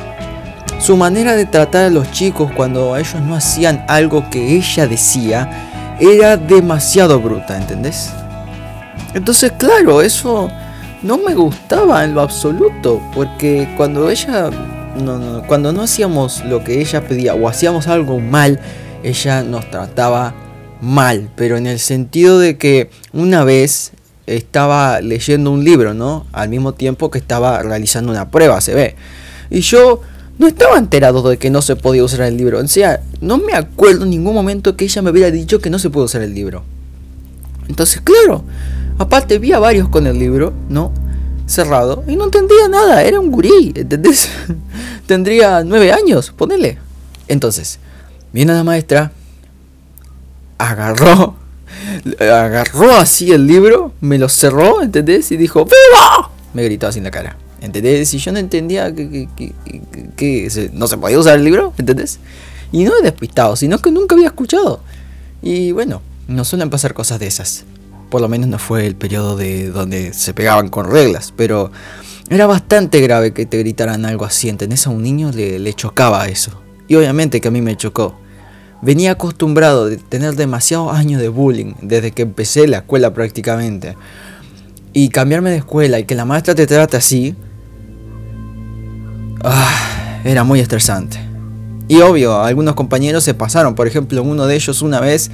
Su 0.81 0.97
manera 0.97 1.35
de 1.35 1.45
tratar 1.45 1.87
a 1.87 1.90
los 1.90 2.11
chicos 2.12 2.50
cuando 2.55 2.97
ellos 2.97 3.21
no 3.23 3.35
hacían 3.35 3.85
algo 3.88 4.28
que 4.31 4.57
ella 4.57 4.87
decía 4.87 5.97
era 6.00 6.37
demasiado 6.37 7.21
bruta, 7.21 7.57
¿entendés? 7.57 8.11
Entonces, 9.14 9.52
claro, 9.59 10.02
eso 10.02 10.49
no 11.02 11.19
me 11.19 11.35
gustaba 11.35 12.05
en 12.05 12.14
lo 12.14 12.21
absoluto, 12.21 13.02
porque 13.14 13.69
cuando 13.76 14.09
ella 14.09 14.50
no, 14.97 15.43
cuando 15.47 15.73
no 15.73 15.83
hacíamos 15.83 16.45
lo 16.45 16.62
que 16.62 16.81
ella 16.81 17.07
pedía 17.07 17.35
o 17.35 17.49
hacíamos 17.49 17.88
algo 17.88 18.21
mal, 18.21 18.61
ella 19.02 19.43
nos 19.43 19.71
trataba 19.71 20.35
mal, 20.81 21.31
pero 21.35 21.57
en 21.57 21.67
el 21.67 21.78
sentido 21.78 22.38
de 22.38 22.57
que 22.57 22.90
una 23.12 23.45
vez 23.45 23.93
estaba 24.37 25.01
leyendo 25.01 25.51
un 25.51 25.65
libro, 25.65 25.95
¿no? 25.95 26.27
Al 26.33 26.49
mismo 26.49 26.75
tiempo 26.75 27.11
que 27.11 27.19
estaba 27.19 27.63
realizando 27.63 28.13
una 28.13 28.31
prueba, 28.31 28.61
se 28.61 28.75
ve. 28.75 28.97
Y 29.51 29.61
yo 29.61 30.01
no 30.39 30.47
estaba 30.47 30.79
enterado 30.79 31.29
de 31.29 31.39
que 31.39 31.51
no 31.51 31.63
se 31.63 31.77
podía 31.77 32.05
usar 32.05 32.23
el 32.23 32.37
libro. 32.37 32.61
O 32.61 32.69
sea, 32.69 33.01
no 33.21 33.39
me 33.39 33.55
acuerdo 33.55 34.05
en 34.05 34.11
ningún 34.11 34.35
momento 34.35 34.77
que 34.77 34.85
ella 34.85 35.03
me 35.03 35.11
hubiera 35.11 35.31
dicho 35.31 35.61
que 35.61 35.71
no 35.71 35.79
se 35.79 35.91
puede 35.91 36.07
usar 36.07 36.23
el 36.23 36.35
libro. 36.35 36.63
Entonces, 37.69 38.01
claro, 38.01 38.45
aparte 38.99 39.39
vi 39.39 39.53
a 39.53 39.59
varios 39.59 39.89
con 39.89 40.07
el 40.07 40.19
libro, 40.19 40.53
¿no? 40.69 40.93
Cerrado, 41.47 42.05
y 42.07 42.17
no 42.17 42.25
entendía 42.25 42.69
nada, 42.69 43.03
era 43.03 43.21
un 43.21 43.31
gurí, 43.31 43.73
¿entendés? 43.75 44.29
Tendría 45.07 45.65
nueve 45.65 45.93
años, 45.93 46.33
ponele. 46.37 46.79
Entonces, 47.27 47.79
viene 48.33 48.53
la 48.53 48.65
maestra, 48.65 49.13
agarró, 50.59 51.37
agarró 52.19 52.93
así 52.93 53.33
el 53.33 53.47
libro, 53.47 53.93
me 54.01 54.19
lo 54.19 54.29
cerró, 54.29 54.83
¿entendés? 54.83 55.31
Y 55.33 55.37
dijo, 55.37 55.65
¡Viva! 55.65 56.31
Me 56.55 56.65
gritó 56.65 56.87
así 56.87 56.99
en 56.99 57.05
la 57.05 57.11
cara. 57.11 57.37
¿Entendés? 57.61 58.09
Si 58.09 58.19
yo 58.19 58.33
no 58.33 58.39
entendía 58.39 58.95
que, 58.95 59.29
que, 60.17 60.71
no 60.73 60.87
se 60.87 60.97
podía 60.97 61.19
usar 61.19 61.37
el 61.37 61.45
libro, 61.45 61.73
¿entendés? 61.77 62.21
Y 62.71 62.85
no 62.85 62.93
he 62.99 63.03
despistado, 63.03 63.57
sino 63.57 63.79
que 63.79 63.91
nunca 63.91 64.15
había 64.15 64.29
escuchado. 64.29 64.81
Y 65.43 65.73
bueno, 65.73 66.03
no 66.29 66.45
suelen 66.45 66.71
pasar 66.71 66.95
cosas 66.95 67.19
de 67.19 67.27
esas. 67.27 67.65
Por 68.11 68.21
lo 68.21 68.29
menos 68.29 68.49
no 68.49 68.59
fue 68.59 68.87
el 68.87 68.95
periodo 68.95 69.37
de 69.37 69.71
donde 69.71 70.13
se 70.15 70.35
pegaban 70.35 70.69
con 70.69 70.91
reglas, 70.91 71.33
pero 71.37 71.73
era 72.31 72.47
bastante 72.47 73.01
grave 73.01 73.33
que 73.33 73.47
te 73.47 73.59
gritaran 73.59 74.05
algo 74.05 74.25
así, 74.25 74.49
¿entendés? 74.49 74.87
A 74.87 74.91
un 74.91 75.03
niño 75.03 75.31
le, 75.33 75.59
le 75.59 75.75
chocaba 75.75 76.29
eso. 76.29 76.63
Y 76.87 76.95
obviamente 76.95 77.41
que 77.41 77.49
a 77.49 77.51
mí 77.51 77.61
me 77.61 77.77
chocó. 77.77 78.19
Venía 78.83 79.13
acostumbrado 79.13 79.87
de 79.87 79.97
tener 79.97 80.37
demasiados 80.37 80.93
años 80.93 81.21
de 81.21 81.29
bullying 81.29 81.75
desde 81.83 82.13
que 82.13 82.23
empecé 82.23 82.69
la 82.69 82.79
escuela 82.79 83.13
prácticamente. 83.13 83.97
Y 84.93 85.09
cambiarme 85.11 85.51
de 85.51 85.57
escuela 85.57 85.99
y 85.99 86.05
que 86.05 86.15
la 86.15 86.25
maestra 86.25 86.55
te 86.55 86.67
trate 86.67 86.97
así, 86.97 87.37
Ah, 89.45 90.21
era 90.25 90.45
muy 90.45 90.61
estresante. 90.61 91.19
Y 91.87 92.01
obvio, 92.01 92.41
algunos 92.41 92.75
compañeros 92.75 93.25
se 93.25 93.35
pasaron. 93.35 93.75
Por 93.75 93.87
ejemplo, 93.87 94.23
uno 94.23 94.47
de 94.47 94.57
ellos 94.57 94.83
una 94.83 95.01
vez, 95.01 95.31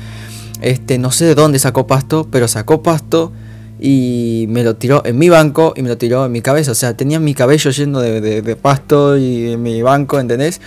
este, 0.61 0.99
no 0.99 1.11
sé 1.11 1.25
de 1.25 1.35
dónde 1.35 1.59
sacó 1.59 1.87
pasto, 1.87 2.29
pero 2.31 2.47
sacó 2.47 2.83
pasto 2.83 3.33
y 3.81 4.47
me 4.49 4.63
lo 4.63 4.77
tiró 4.77 5.03
en 5.05 5.19
mi 5.19 5.29
banco 5.29 5.73
y 5.77 5.83
me 5.83 5.89
lo 5.89 5.99
tiró 5.99 6.27
en 6.27 6.33
mi 6.33 6.43
cabeza. 6.43 6.73
O 6.73 6.75
sea, 6.75 6.97
tenía 6.97 7.19
mi 7.19 7.35
cabello 7.35 7.71
lleno 7.71 8.01
de, 8.01 8.57
pasto 8.61 9.17
y 9.17 9.53
en 9.53 9.63
mi 9.63 9.83
banco, 9.83 10.21
¿entendés? 10.21 10.61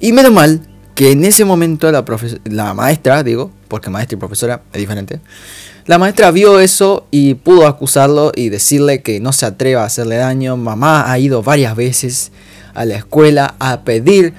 Y 0.00 0.12
menos 0.12 0.32
mal 0.32 0.62
que 1.00 1.12
en 1.12 1.24
ese 1.24 1.46
momento 1.46 1.90
la, 1.90 2.04
la 2.44 2.74
maestra, 2.74 3.22
digo, 3.22 3.50
porque 3.68 3.88
maestra 3.88 4.16
y 4.16 4.18
profesora 4.18 4.60
es 4.70 4.78
diferente, 4.78 5.18
la 5.86 5.96
maestra 5.96 6.30
vio 6.30 6.60
eso 6.60 7.06
y 7.10 7.32
pudo 7.32 7.66
acusarlo 7.66 8.32
y 8.36 8.50
decirle 8.50 9.00
que 9.00 9.18
no 9.18 9.32
se 9.32 9.46
atreva 9.46 9.80
a 9.80 9.86
hacerle 9.86 10.16
daño. 10.16 10.58
Mamá 10.58 11.10
ha 11.10 11.18
ido 11.18 11.42
varias 11.42 11.74
veces 11.74 12.32
a 12.74 12.84
la 12.84 12.96
escuela 12.96 13.54
a 13.60 13.80
pedir 13.80 14.34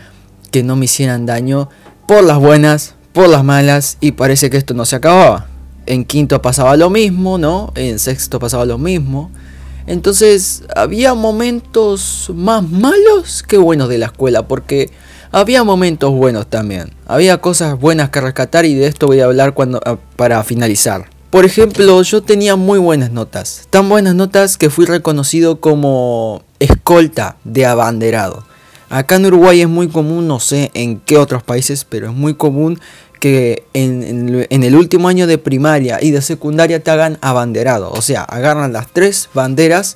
que 0.51 0.62
no 0.62 0.75
me 0.75 0.86
hicieran 0.86 1.25
daño 1.25 1.68
por 2.08 2.24
las 2.24 2.38
buenas, 2.38 2.94
por 3.12 3.27
las 3.27 3.44
malas 3.44 3.98
y 4.00 4.12
parece 4.12 4.51
que 4.51 4.58
esto 4.58 4.75
no 4.75 4.86
se 4.86 4.98
acababa. 4.98 5.48
En 5.88 6.06
quinto 6.06 6.44
pasaba 6.44 6.77
lo 6.77 6.91
mismo, 6.91 7.39
¿no? 7.39 7.72
En 7.74 7.98
sexto 7.98 8.38
pasaba 8.38 8.65
lo 8.65 8.77
mismo. 8.77 9.32
Entonces 9.88 10.62
había 10.75 11.15
momentos 11.15 12.32
más 12.36 12.62
malos 12.70 13.41
que 13.41 13.58
buenos 13.58 13.89
de 13.89 13.98
la 13.98 14.06
escuela 14.06 14.48
porque 14.48 14.91
había 15.32 15.64
momentos 15.64 16.12
buenos 16.12 16.48
también. 16.48 16.92
Había 17.08 17.40
cosas 17.40 17.80
buenas 17.80 18.10
que 18.10 18.22
rescatar 18.22 18.66
y 18.66 18.76
de 18.76 18.88
esto 18.88 19.08
voy 19.08 19.20
a 19.20 19.26
hablar 19.26 19.54
cuando 19.54 19.80
para 20.16 20.44
finalizar. 20.44 21.10
Por 21.30 21.46
ejemplo, 21.46 22.02
yo 22.02 22.22
tenía 22.22 22.58
muy 22.58 22.78
buenas 22.78 23.12
notas. 23.12 23.68
Tan 23.70 23.88
buenas 23.88 24.16
notas 24.16 24.58
que 24.58 24.70
fui 24.70 24.86
reconocido 24.86 25.62
como 25.62 26.44
escolta 26.60 27.38
de 27.46 27.66
abanderado. 27.66 28.44
Acá 28.90 29.16
en 29.16 29.28
Uruguay 29.28 29.62
es 29.62 29.70
muy 29.70 29.88
común, 29.88 30.28
no 30.28 30.42
sé 30.42 30.70
en 30.74 31.00
qué 31.00 31.18
otros 31.18 31.44
países, 31.44 31.86
pero 31.86 32.08
es 32.10 32.14
muy 32.14 32.34
común 32.34 32.82
que 33.22 33.64
en, 33.74 34.46
el 34.50 34.76
último 34.76 35.08
año 35.08 35.28
de 35.28 35.38
primaria 35.38 36.00
y 36.02 36.12
de 36.12 36.22
secundaria 36.22 36.84
te 36.84 36.92
hagan 36.92 37.18
abanderado. 37.22 37.92
O 37.92 38.02
sea, 38.02 38.24
agarran 38.24 38.74
las 38.74 38.92
tres 38.92 39.30
banderas. 39.34 39.96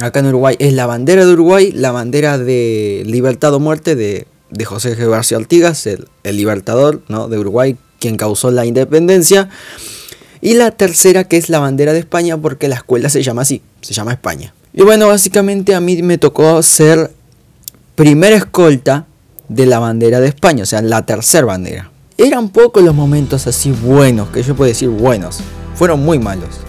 Acá 0.00 0.18
en 0.20 0.26
Uruguay 0.26 0.56
es 0.58 0.72
la 0.72 0.86
bandera 0.86 1.24
de 1.24 1.32
Uruguay, 1.32 1.70
la 1.70 1.92
bandera 1.92 2.38
de 2.38 3.04
libertad 3.06 3.54
o 3.54 3.60
muerte 3.60 3.94
de, 3.94 4.26
José 4.64 4.96
G. 4.96 5.08
García 5.08 5.38
Artigas, 5.38 5.86
el, 5.86 6.08
el 6.22 6.36
libertador 6.36 7.02
¿no? 7.08 7.28
de 7.28 7.38
Uruguay, 7.38 7.76
quien 7.98 8.16
causó 8.16 8.50
la 8.50 8.66
independencia. 8.66 9.48
Y 10.40 10.54
la 10.54 10.72
tercera 10.72 11.24
que 11.24 11.36
es 11.36 11.48
la 11.48 11.60
bandera 11.60 11.92
de 11.92 12.00
España 12.00 12.36
porque 12.36 12.68
la 12.68 12.76
escuela 12.76 13.08
se 13.08 13.22
llama 13.22 13.42
así, 13.42 13.62
se 13.80 13.94
llama 13.94 14.12
España. 14.12 14.52
Y 14.74 14.82
bueno, 14.82 15.08
básicamente 15.08 15.74
a 15.74 15.80
mí 15.80 16.02
me 16.02 16.18
tocó 16.18 16.62
ser 16.62 17.12
primera 17.94 18.36
escolta 18.36 19.06
de 19.48 19.66
la 19.66 19.78
bandera 19.78 20.18
de 20.20 20.28
España, 20.28 20.62
o 20.62 20.66
sea, 20.66 20.82
la 20.82 21.04
tercera 21.04 21.46
bandera. 21.46 21.90
Eran 22.16 22.48
pocos 22.48 22.82
los 22.82 22.94
momentos 22.94 23.46
así 23.46 23.70
buenos, 23.70 24.28
que 24.30 24.42
yo 24.42 24.56
puedo 24.56 24.68
decir 24.68 24.88
buenos, 24.88 25.40
fueron 25.74 26.04
muy 26.04 26.18
malos. 26.18 26.60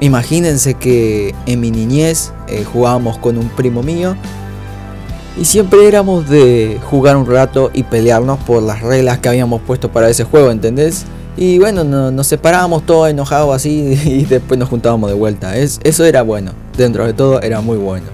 Imagínense 0.00 0.74
que 0.74 1.34
en 1.46 1.60
mi 1.60 1.70
niñez 1.70 2.32
eh, 2.48 2.64
jugábamos 2.64 3.18
con 3.18 3.36
un 3.38 3.48
primo 3.50 3.82
mío 3.82 4.16
y 5.40 5.46
siempre 5.46 5.88
éramos 5.88 6.28
de 6.28 6.78
jugar 6.90 7.16
un 7.16 7.24
rato 7.24 7.70
y 7.72 7.82
pelearnos 7.84 8.38
por 8.40 8.62
las 8.62 8.82
reglas 8.82 9.20
que 9.20 9.30
habíamos 9.30 9.62
puesto 9.62 9.90
para 9.90 10.10
ese 10.10 10.24
juego, 10.24 10.50
¿entendés? 10.50 11.06
Y 11.34 11.58
bueno, 11.58 11.82
nos 11.82 12.26
separábamos 12.26 12.84
todos 12.84 13.08
enojados 13.08 13.56
así 13.56 13.98
y 14.04 14.26
después 14.26 14.60
nos 14.60 14.68
juntábamos 14.68 15.08
de 15.08 15.16
vuelta. 15.16 15.56
Es, 15.56 15.80
eso 15.82 16.04
era 16.04 16.20
bueno, 16.20 16.52
dentro 16.76 17.06
de 17.06 17.14
todo 17.14 17.40
era 17.40 17.62
muy 17.62 17.78
bueno. 17.78 18.04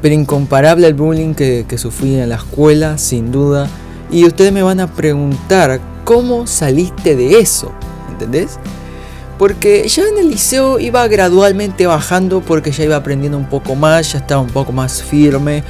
Pero 0.00 0.14
incomparable 0.14 0.86
al 0.86 0.94
bullying 0.94 1.34
que, 1.34 1.66
que 1.68 1.76
sufrí 1.76 2.14
en 2.14 2.30
la 2.30 2.36
escuela, 2.36 2.96
sin 2.96 3.30
duda. 3.30 3.68
Y 4.10 4.24
ustedes 4.24 4.50
me 4.50 4.62
van 4.62 4.80
a 4.80 4.86
preguntar, 4.86 5.80
¿cómo 6.04 6.46
saliste 6.46 7.14
de 7.14 7.40
eso? 7.40 7.72
¿Entendés? 8.10 8.58
Porque 9.36 9.86
ya 9.86 10.04
en 10.08 10.16
el 10.16 10.30
liceo 10.30 10.78
iba 10.78 11.06
gradualmente 11.08 11.86
bajando 11.86 12.40
porque 12.40 12.72
ya 12.72 12.84
iba 12.84 12.96
aprendiendo 12.96 13.36
un 13.36 13.50
poco 13.50 13.74
más, 13.74 14.12
ya 14.12 14.20
estaba 14.20 14.40
un 14.40 14.48
poco 14.48 14.72
más 14.72 15.02
firme. 15.02 15.62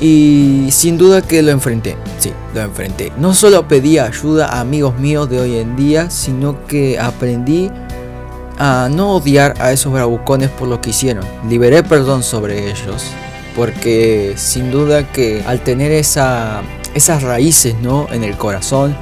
Y 0.00 0.68
sin 0.70 0.96
duda 0.96 1.22
que 1.22 1.42
lo 1.42 1.50
enfrenté, 1.50 1.96
sí, 2.18 2.32
lo 2.54 2.60
enfrenté. 2.60 3.12
No 3.18 3.34
solo 3.34 3.66
pedí 3.66 3.98
ayuda 3.98 4.46
a 4.46 4.60
amigos 4.60 4.96
míos 4.98 5.28
de 5.28 5.40
hoy 5.40 5.56
en 5.56 5.74
día, 5.74 6.08
sino 6.08 6.64
que 6.66 7.00
aprendí 7.00 7.68
a 8.58 8.88
no 8.90 9.16
odiar 9.16 9.54
a 9.60 9.72
esos 9.72 9.92
bravucones 9.92 10.50
por 10.50 10.68
lo 10.68 10.80
que 10.80 10.90
hicieron. 10.90 11.24
Liberé 11.48 11.82
perdón 11.82 12.22
sobre 12.22 12.70
ellos, 12.70 13.04
porque 13.56 14.34
sin 14.36 14.70
duda 14.70 15.10
que 15.10 15.42
al 15.46 15.60
tener 15.64 15.90
esa, 15.90 16.62
esas 16.94 17.22
raíces 17.24 17.74
¿no? 17.82 18.06
en 18.12 18.22
el 18.22 18.36
corazón, 18.36 18.96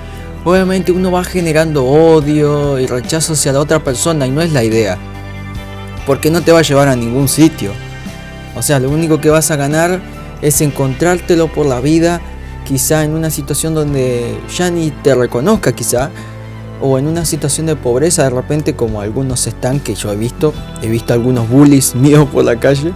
obviamente 0.44 0.92
uno 0.92 1.10
va 1.10 1.24
generando 1.24 1.84
odio 1.84 2.78
y 2.78 2.86
rechazo 2.86 3.34
hacia 3.34 3.52
la 3.52 3.60
otra 3.60 3.84
persona 3.84 4.26
y 4.26 4.30
no 4.30 4.40
es 4.40 4.52
la 4.52 4.64
idea. 4.64 4.96
Porque 6.06 6.30
no 6.30 6.40
te 6.40 6.52
va 6.52 6.60
a 6.60 6.62
llevar 6.62 6.88
a 6.88 6.96
ningún 6.96 7.28
sitio. 7.28 7.72
O 8.54 8.62
sea, 8.62 8.78
lo 8.78 8.88
único 8.88 9.20
que 9.20 9.28
vas 9.28 9.50
a 9.50 9.56
ganar 9.56 10.00
es 10.42 10.60
encontrártelo 10.60 11.48
por 11.48 11.66
la 11.66 11.80
vida, 11.80 12.20
quizá 12.64 13.04
en 13.04 13.12
una 13.12 13.30
situación 13.30 13.74
donde 13.74 14.38
ya 14.56 14.70
ni 14.70 14.90
te 14.90 15.14
reconozca 15.14 15.72
quizá, 15.72 16.10
o 16.80 16.98
en 16.98 17.06
una 17.06 17.24
situación 17.24 17.66
de 17.66 17.76
pobreza 17.76 18.24
de 18.24 18.30
repente 18.30 18.74
como 18.74 19.00
algunos 19.00 19.46
están 19.46 19.80
que 19.80 19.94
yo 19.94 20.12
he 20.12 20.16
visto, 20.16 20.52
he 20.82 20.88
visto 20.88 21.12
algunos 21.12 21.48
bullies 21.48 21.94
míos 21.94 22.28
por 22.32 22.44
la 22.44 22.56
calle 22.56 22.92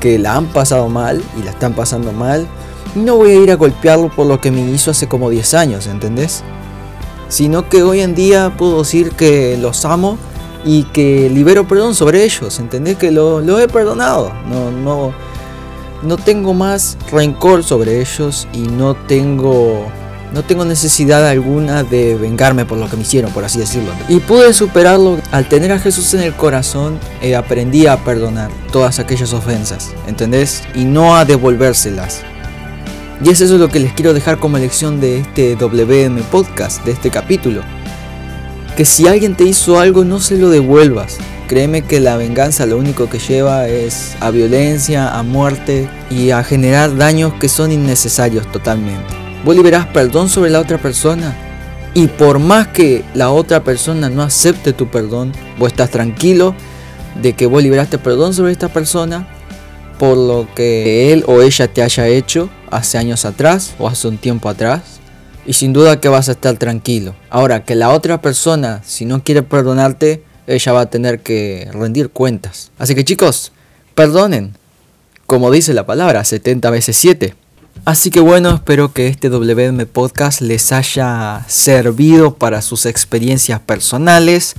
que 0.00 0.18
la 0.18 0.36
han 0.36 0.46
pasado 0.46 0.88
mal 0.88 1.22
y 1.38 1.42
la 1.42 1.50
están 1.50 1.74
pasando 1.74 2.12
mal. 2.12 2.46
no 2.94 3.16
voy 3.16 3.30
a 3.30 3.34
ir 3.36 3.50
a 3.50 3.56
golpearlo 3.56 4.10
por 4.14 4.26
lo 4.26 4.40
que 4.40 4.50
me 4.50 4.60
hizo 4.70 4.90
hace 4.90 5.08
como 5.08 5.30
10 5.30 5.54
años, 5.54 5.86
¿entendés? 5.86 6.42
Sino 7.28 7.68
que 7.68 7.82
hoy 7.82 8.00
en 8.00 8.14
día 8.14 8.54
puedo 8.56 8.80
decir 8.80 9.12
que 9.12 9.56
los 9.56 9.84
amo 9.86 10.18
y 10.64 10.84
que 10.84 11.30
libero 11.30 11.66
perdón 11.66 11.94
sobre 11.94 12.22
ellos, 12.22 12.58
¿entendés? 12.60 12.98
Que 12.98 13.10
lo, 13.10 13.40
lo 13.40 13.58
he 13.58 13.66
perdonado. 13.66 14.30
No, 14.46 14.70
no, 14.70 15.14
no 16.04 16.16
tengo 16.16 16.54
más 16.54 16.96
rencor 17.10 17.64
sobre 17.64 18.00
ellos 18.00 18.46
y 18.52 18.60
no 18.60 18.94
tengo 18.94 19.90
no 20.34 20.42
tengo 20.42 20.64
necesidad 20.64 21.26
alguna 21.28 21.84
de 21.84 22.16
vengarme 22.16 22.64
por 22.64 22.76
lo 22.76 22.90
que 22.90 22.96
me 22.96 23.02
hicieron, 23.02 23.30
por 23.30 23.44
así 23.44 23.58
decirlo. 23.60 23.92
Y 24.08 24.18
pude 24.18 24.52
superarlo 24.52 25.18
al 25.30 25.48
tener 25.48 25.70
a 25.70 25.78
Jesús 25.78 26.12
en 26.14 26.22
el 26.22 26.34
corazón, 26.34 26.98
eh, 27.22 27.36
aprendí 27.36 27.86
a 27.86 28.02
perdonar 28.04 28.50
todas 28.72 28.98
aquellas 28.98 29.32
ofensas, 29.32 29.92
¿entendés? 30.08 30.64
Y 30.74 30.86
no 30.86 31.14
a 31.14 31.24
devolvérselas. 31.24 32.22
Y 33.24 33.30
es 33.30 33.40
eso 33.40 33.58
lo 33.58 33.68
que 33.68 33.78
les 33.78 33.92
quiero 33.92 34.12
dejar 34.12 34.38
como 34.38 34.58
lección 34.58 35.00
de 35.00 35.20
este 35.20 35.54
WM 35.54 36.20
podcast, 36.24 36.84
de 36.84 36.90
este 36.92 37.10
capítulo. 37.10 37.62
Que 38.76 38.84
si 38.84 39.06
alguien 39.06 39.36
te 39.36 39.44
hizo 39.44 39.78
algo, 39.78 40.04
no 40.04 40.18
se 40.18 40.36
lo 40.36 40.50
devuelvas. 40.50 41.18
Créeme 41.46 41.82
que 41.82 42.00
la 42.00 42.16
venganza 42.16 42.64
lo 42.64 42.78
único 42.78 43.10
que 43.10 43.18
lleva 43.18 43.68
es 43.68 44.16
a 44.20 44.30
violencia, 44.30 45.16
a 45.16 45.22
muerte 45.22 45.88
y 46.10 46.30
a 46.30 46.42
generar 46.42 46.96
daños 46.96 47.34
que 47.34 47.48
son 47.48 47.70
innecesarios 47.70 48.50
totalmente. 48.50 49.14
Vos 49.44 49.54
liberás 49.54 49.86
perdón 49.86 50.30
sobre 50.30 50.50
la 50.50 50.60
otra 50.60 50.78
persona 50.78 51.36
y 51.92 52.06
por 52.06 52.38
más 52.38 52.68
que 52.68 53.04
la 53.14 53.30
otra 53.30 53.62
persona 53.62 54.08
no 54.08 54.22
acepte 54.22 54.72
tu 54.72 54.90
perdón, 54.90 55.32
vos 55.58 55.68
estás 55.68 55.90
tranquilo 55.90 56.54
de 57.20 57.34
que 57.34 57.46
vos 57.46 57.62
liberaste 57.62 57.98
perdón 57.98 58.32
sobre 58.32 58.52
esta 58.52 58.68
persona 58.68 59.28
por 59.98 60.16
lo 60.16 60.48
que 60.54 61.12
él 61.12 61.24
o 61.26 61.42
ella 61.42 61.68
te 61.68 61.82
haya 61.82 62.08
hecho 62.08 62.48
hace 62.70 62.98
años 62.98 63.24
atrás 63.24 63.74
o 63.78 63.88
hace 63.88 64.08
un 64.08 64.18
tiempo 64.18 64.48
atrás. 64.48 65.00
Y 65.46 65.52
sin 65.52 65.74
duda 65.74 66.00
que 66.00 66.08
vas 66.08 66.28
a 66.28 66.32
estar 66.32 66.56
tranquilo. 66.56 67.14
Ahora, 67.28 67.64
que 67.64 67.74
la 67.74 67.90
otra 67.90 68.22
persona, 68.22 68.80
si 68.82 69.04
no 69.04 69.22
quiere 69.22 69.42
perdonarte, 69.42 70.22
ella 70.46 70.72
va 70.72 70.82
a 70.82 70.90
tener 70.90 71.20
que 71.20 71.68
rendir 71.72 72.10
cuentas. 72.10 72.70
Así 72.78 72.94
que 72.94 73.04
chicos, 73.04 73.52
perdonen. 73.94 74.56
Como 75.26 75.50
dice 75.50 75.72
la 75.72 75.86
palabra, 75.86 76.24
70 76.24 76.70
veces 76.70 76.96
7. 76.96 77.34
Así 77.84 78.10
que 78.10 78.20
bueno, 78.20 78.50
espero 78.50 78.92
que 78.92 79.08
este 79.08 79.28
WM 79.28 79.86
Podcast 79.86 80.40
les 80.40 80.72
haya 80.72 81.44
servido 81.48 82.34
para 82.34 82.62
sus 82.62 82.86
experiencias 82.86 83.60
personales. 83.60 84.54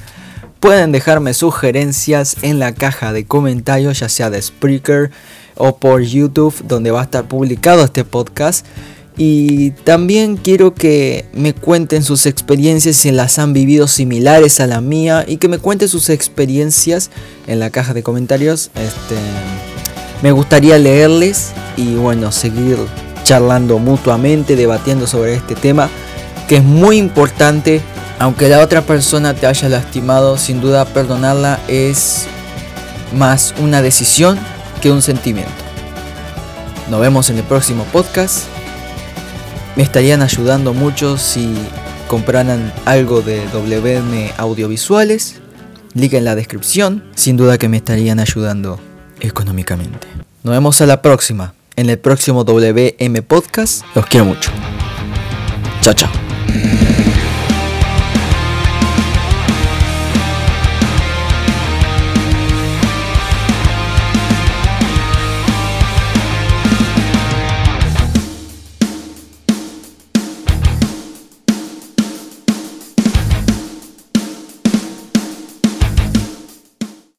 Pueden 0.59 0.91
dejarme 0.91 1.33
sugerencias 1.33 2.37
en 2.41 2.59
la 2.59 2.73
caja 2.73 3.13
de 3.13 3.25
comentarios, 3.25 3.99
ya 3.99 4.09
sea 4.09 4.29
de 4.29 4.41
Spreaker 4.41 5.11
o 5.55 5.77
por 5.77 6.01
YouTube, 6.01 6.55
donde 6.67 6.91
va 6.91 7.01
a 7.01 7.03
estar 7.05 7.27
publicado 7.27 7.83
este 7.83 8.03
podcast. 8.03 8.65
Y 9.17 9.71
también 9.71 10.35
quiero 10.35 10.73
que 10.73 11.25
me 11.33 11.53
cuenten 11.53 12.03
sus 12.03 12.25
experiencias 12.25 12.97
si 12.97 13.11
las 13.11 13.39
han 13.39 13.53
vivido 13.53 13.87
similares 13.87 14.59
a 14.59 14.67
la 14.67 14.81
mía 14.81 15.23
y 15.25 15.37
que 15.37 15.47
me 15.47 15.57
cuenten 15.57 15.87
sus 15.87 16.09
experiencias 16.09 17.11
en 17.47 17.59
la 17.59 17.69
caja 17.69 17.93
de 17.93 18.03
comentarios. 18.03 18.71
Este, 18.75 19.15
me 20.21 20.31
gustaría 20.33 20.77
leerles 20.77 21.51
y 21.77 21.95
bueno, 21.95 22.31
seguir 22.31 22.77
charlando 23.23 23.79
mutuamente, 23.79 24.55
debatiendo 24.55 25.07
sobre 25.07 25.35
este 25.35 25.55
tema 25.55 25.89
que 26.47 26.57
es 26.57 26.63
muy 26.63 26.97
importante. 26.97 27.81
Aunque 28.17 28.47
la 28.47 28.61
otra 28.61 28.81
persona 28.81 29.33
te 29.33 29.45
haya 29.45 29.67
lastimado, 29.67 30.37
sin 30.37 30.61
duda 30.61 30.85
perdonarla 30.85 31.59
es 31.67 32.27
más 33.13 33.53
una 33.59 33.81
decisión 33.81 34.39
que 34.81 34.91
un 34.91 35.01
sentimiento. 35.01 35.51
Nos 36.89 37.01
vemos 37.01 37.29
en 37.29 37.37
el 37.37 37.43
próximo 37.43 37.83
podcast. 37.91 38.54
Me 39.75 39.83
estarían 39.83 40.21
ayudando 40.21 40.73
mucho 40.73 41.17
si 41.17 41.53
compraran 42.07 42.71
algo 42.85 43.21
de 43.21 43.45
WM 43.47 44.31
Audiovisuales. 44.37 45.41
Link 45.93 46.13
en 46.13 46.25
la 46.25 46.35
descripción. 46.35 47.03
Sin 47.15 47.35
duda 47.37 47.57
que 47.57 47.67
me 47.67 47.77
estarían 47.77 48.19
ayudando 48.19 48.79
económicamente. 49.19 50.07
Nos 50.43 50.53
vemos 50.53 50.79
a 50.81 50.85
la 50.85 51.01
próxima. 51.01 51.53
En 51.75 51.89
el 51.89 51.99
próximo 51.99 52.45
WM 52.45 53.21
Podcast. 53.23 53.83
Los 53.95 54.05
quiero 54.05 54.25
mucho. 54.25 54.51
Chao, 55.81 55.93
chao. 55.93 56.24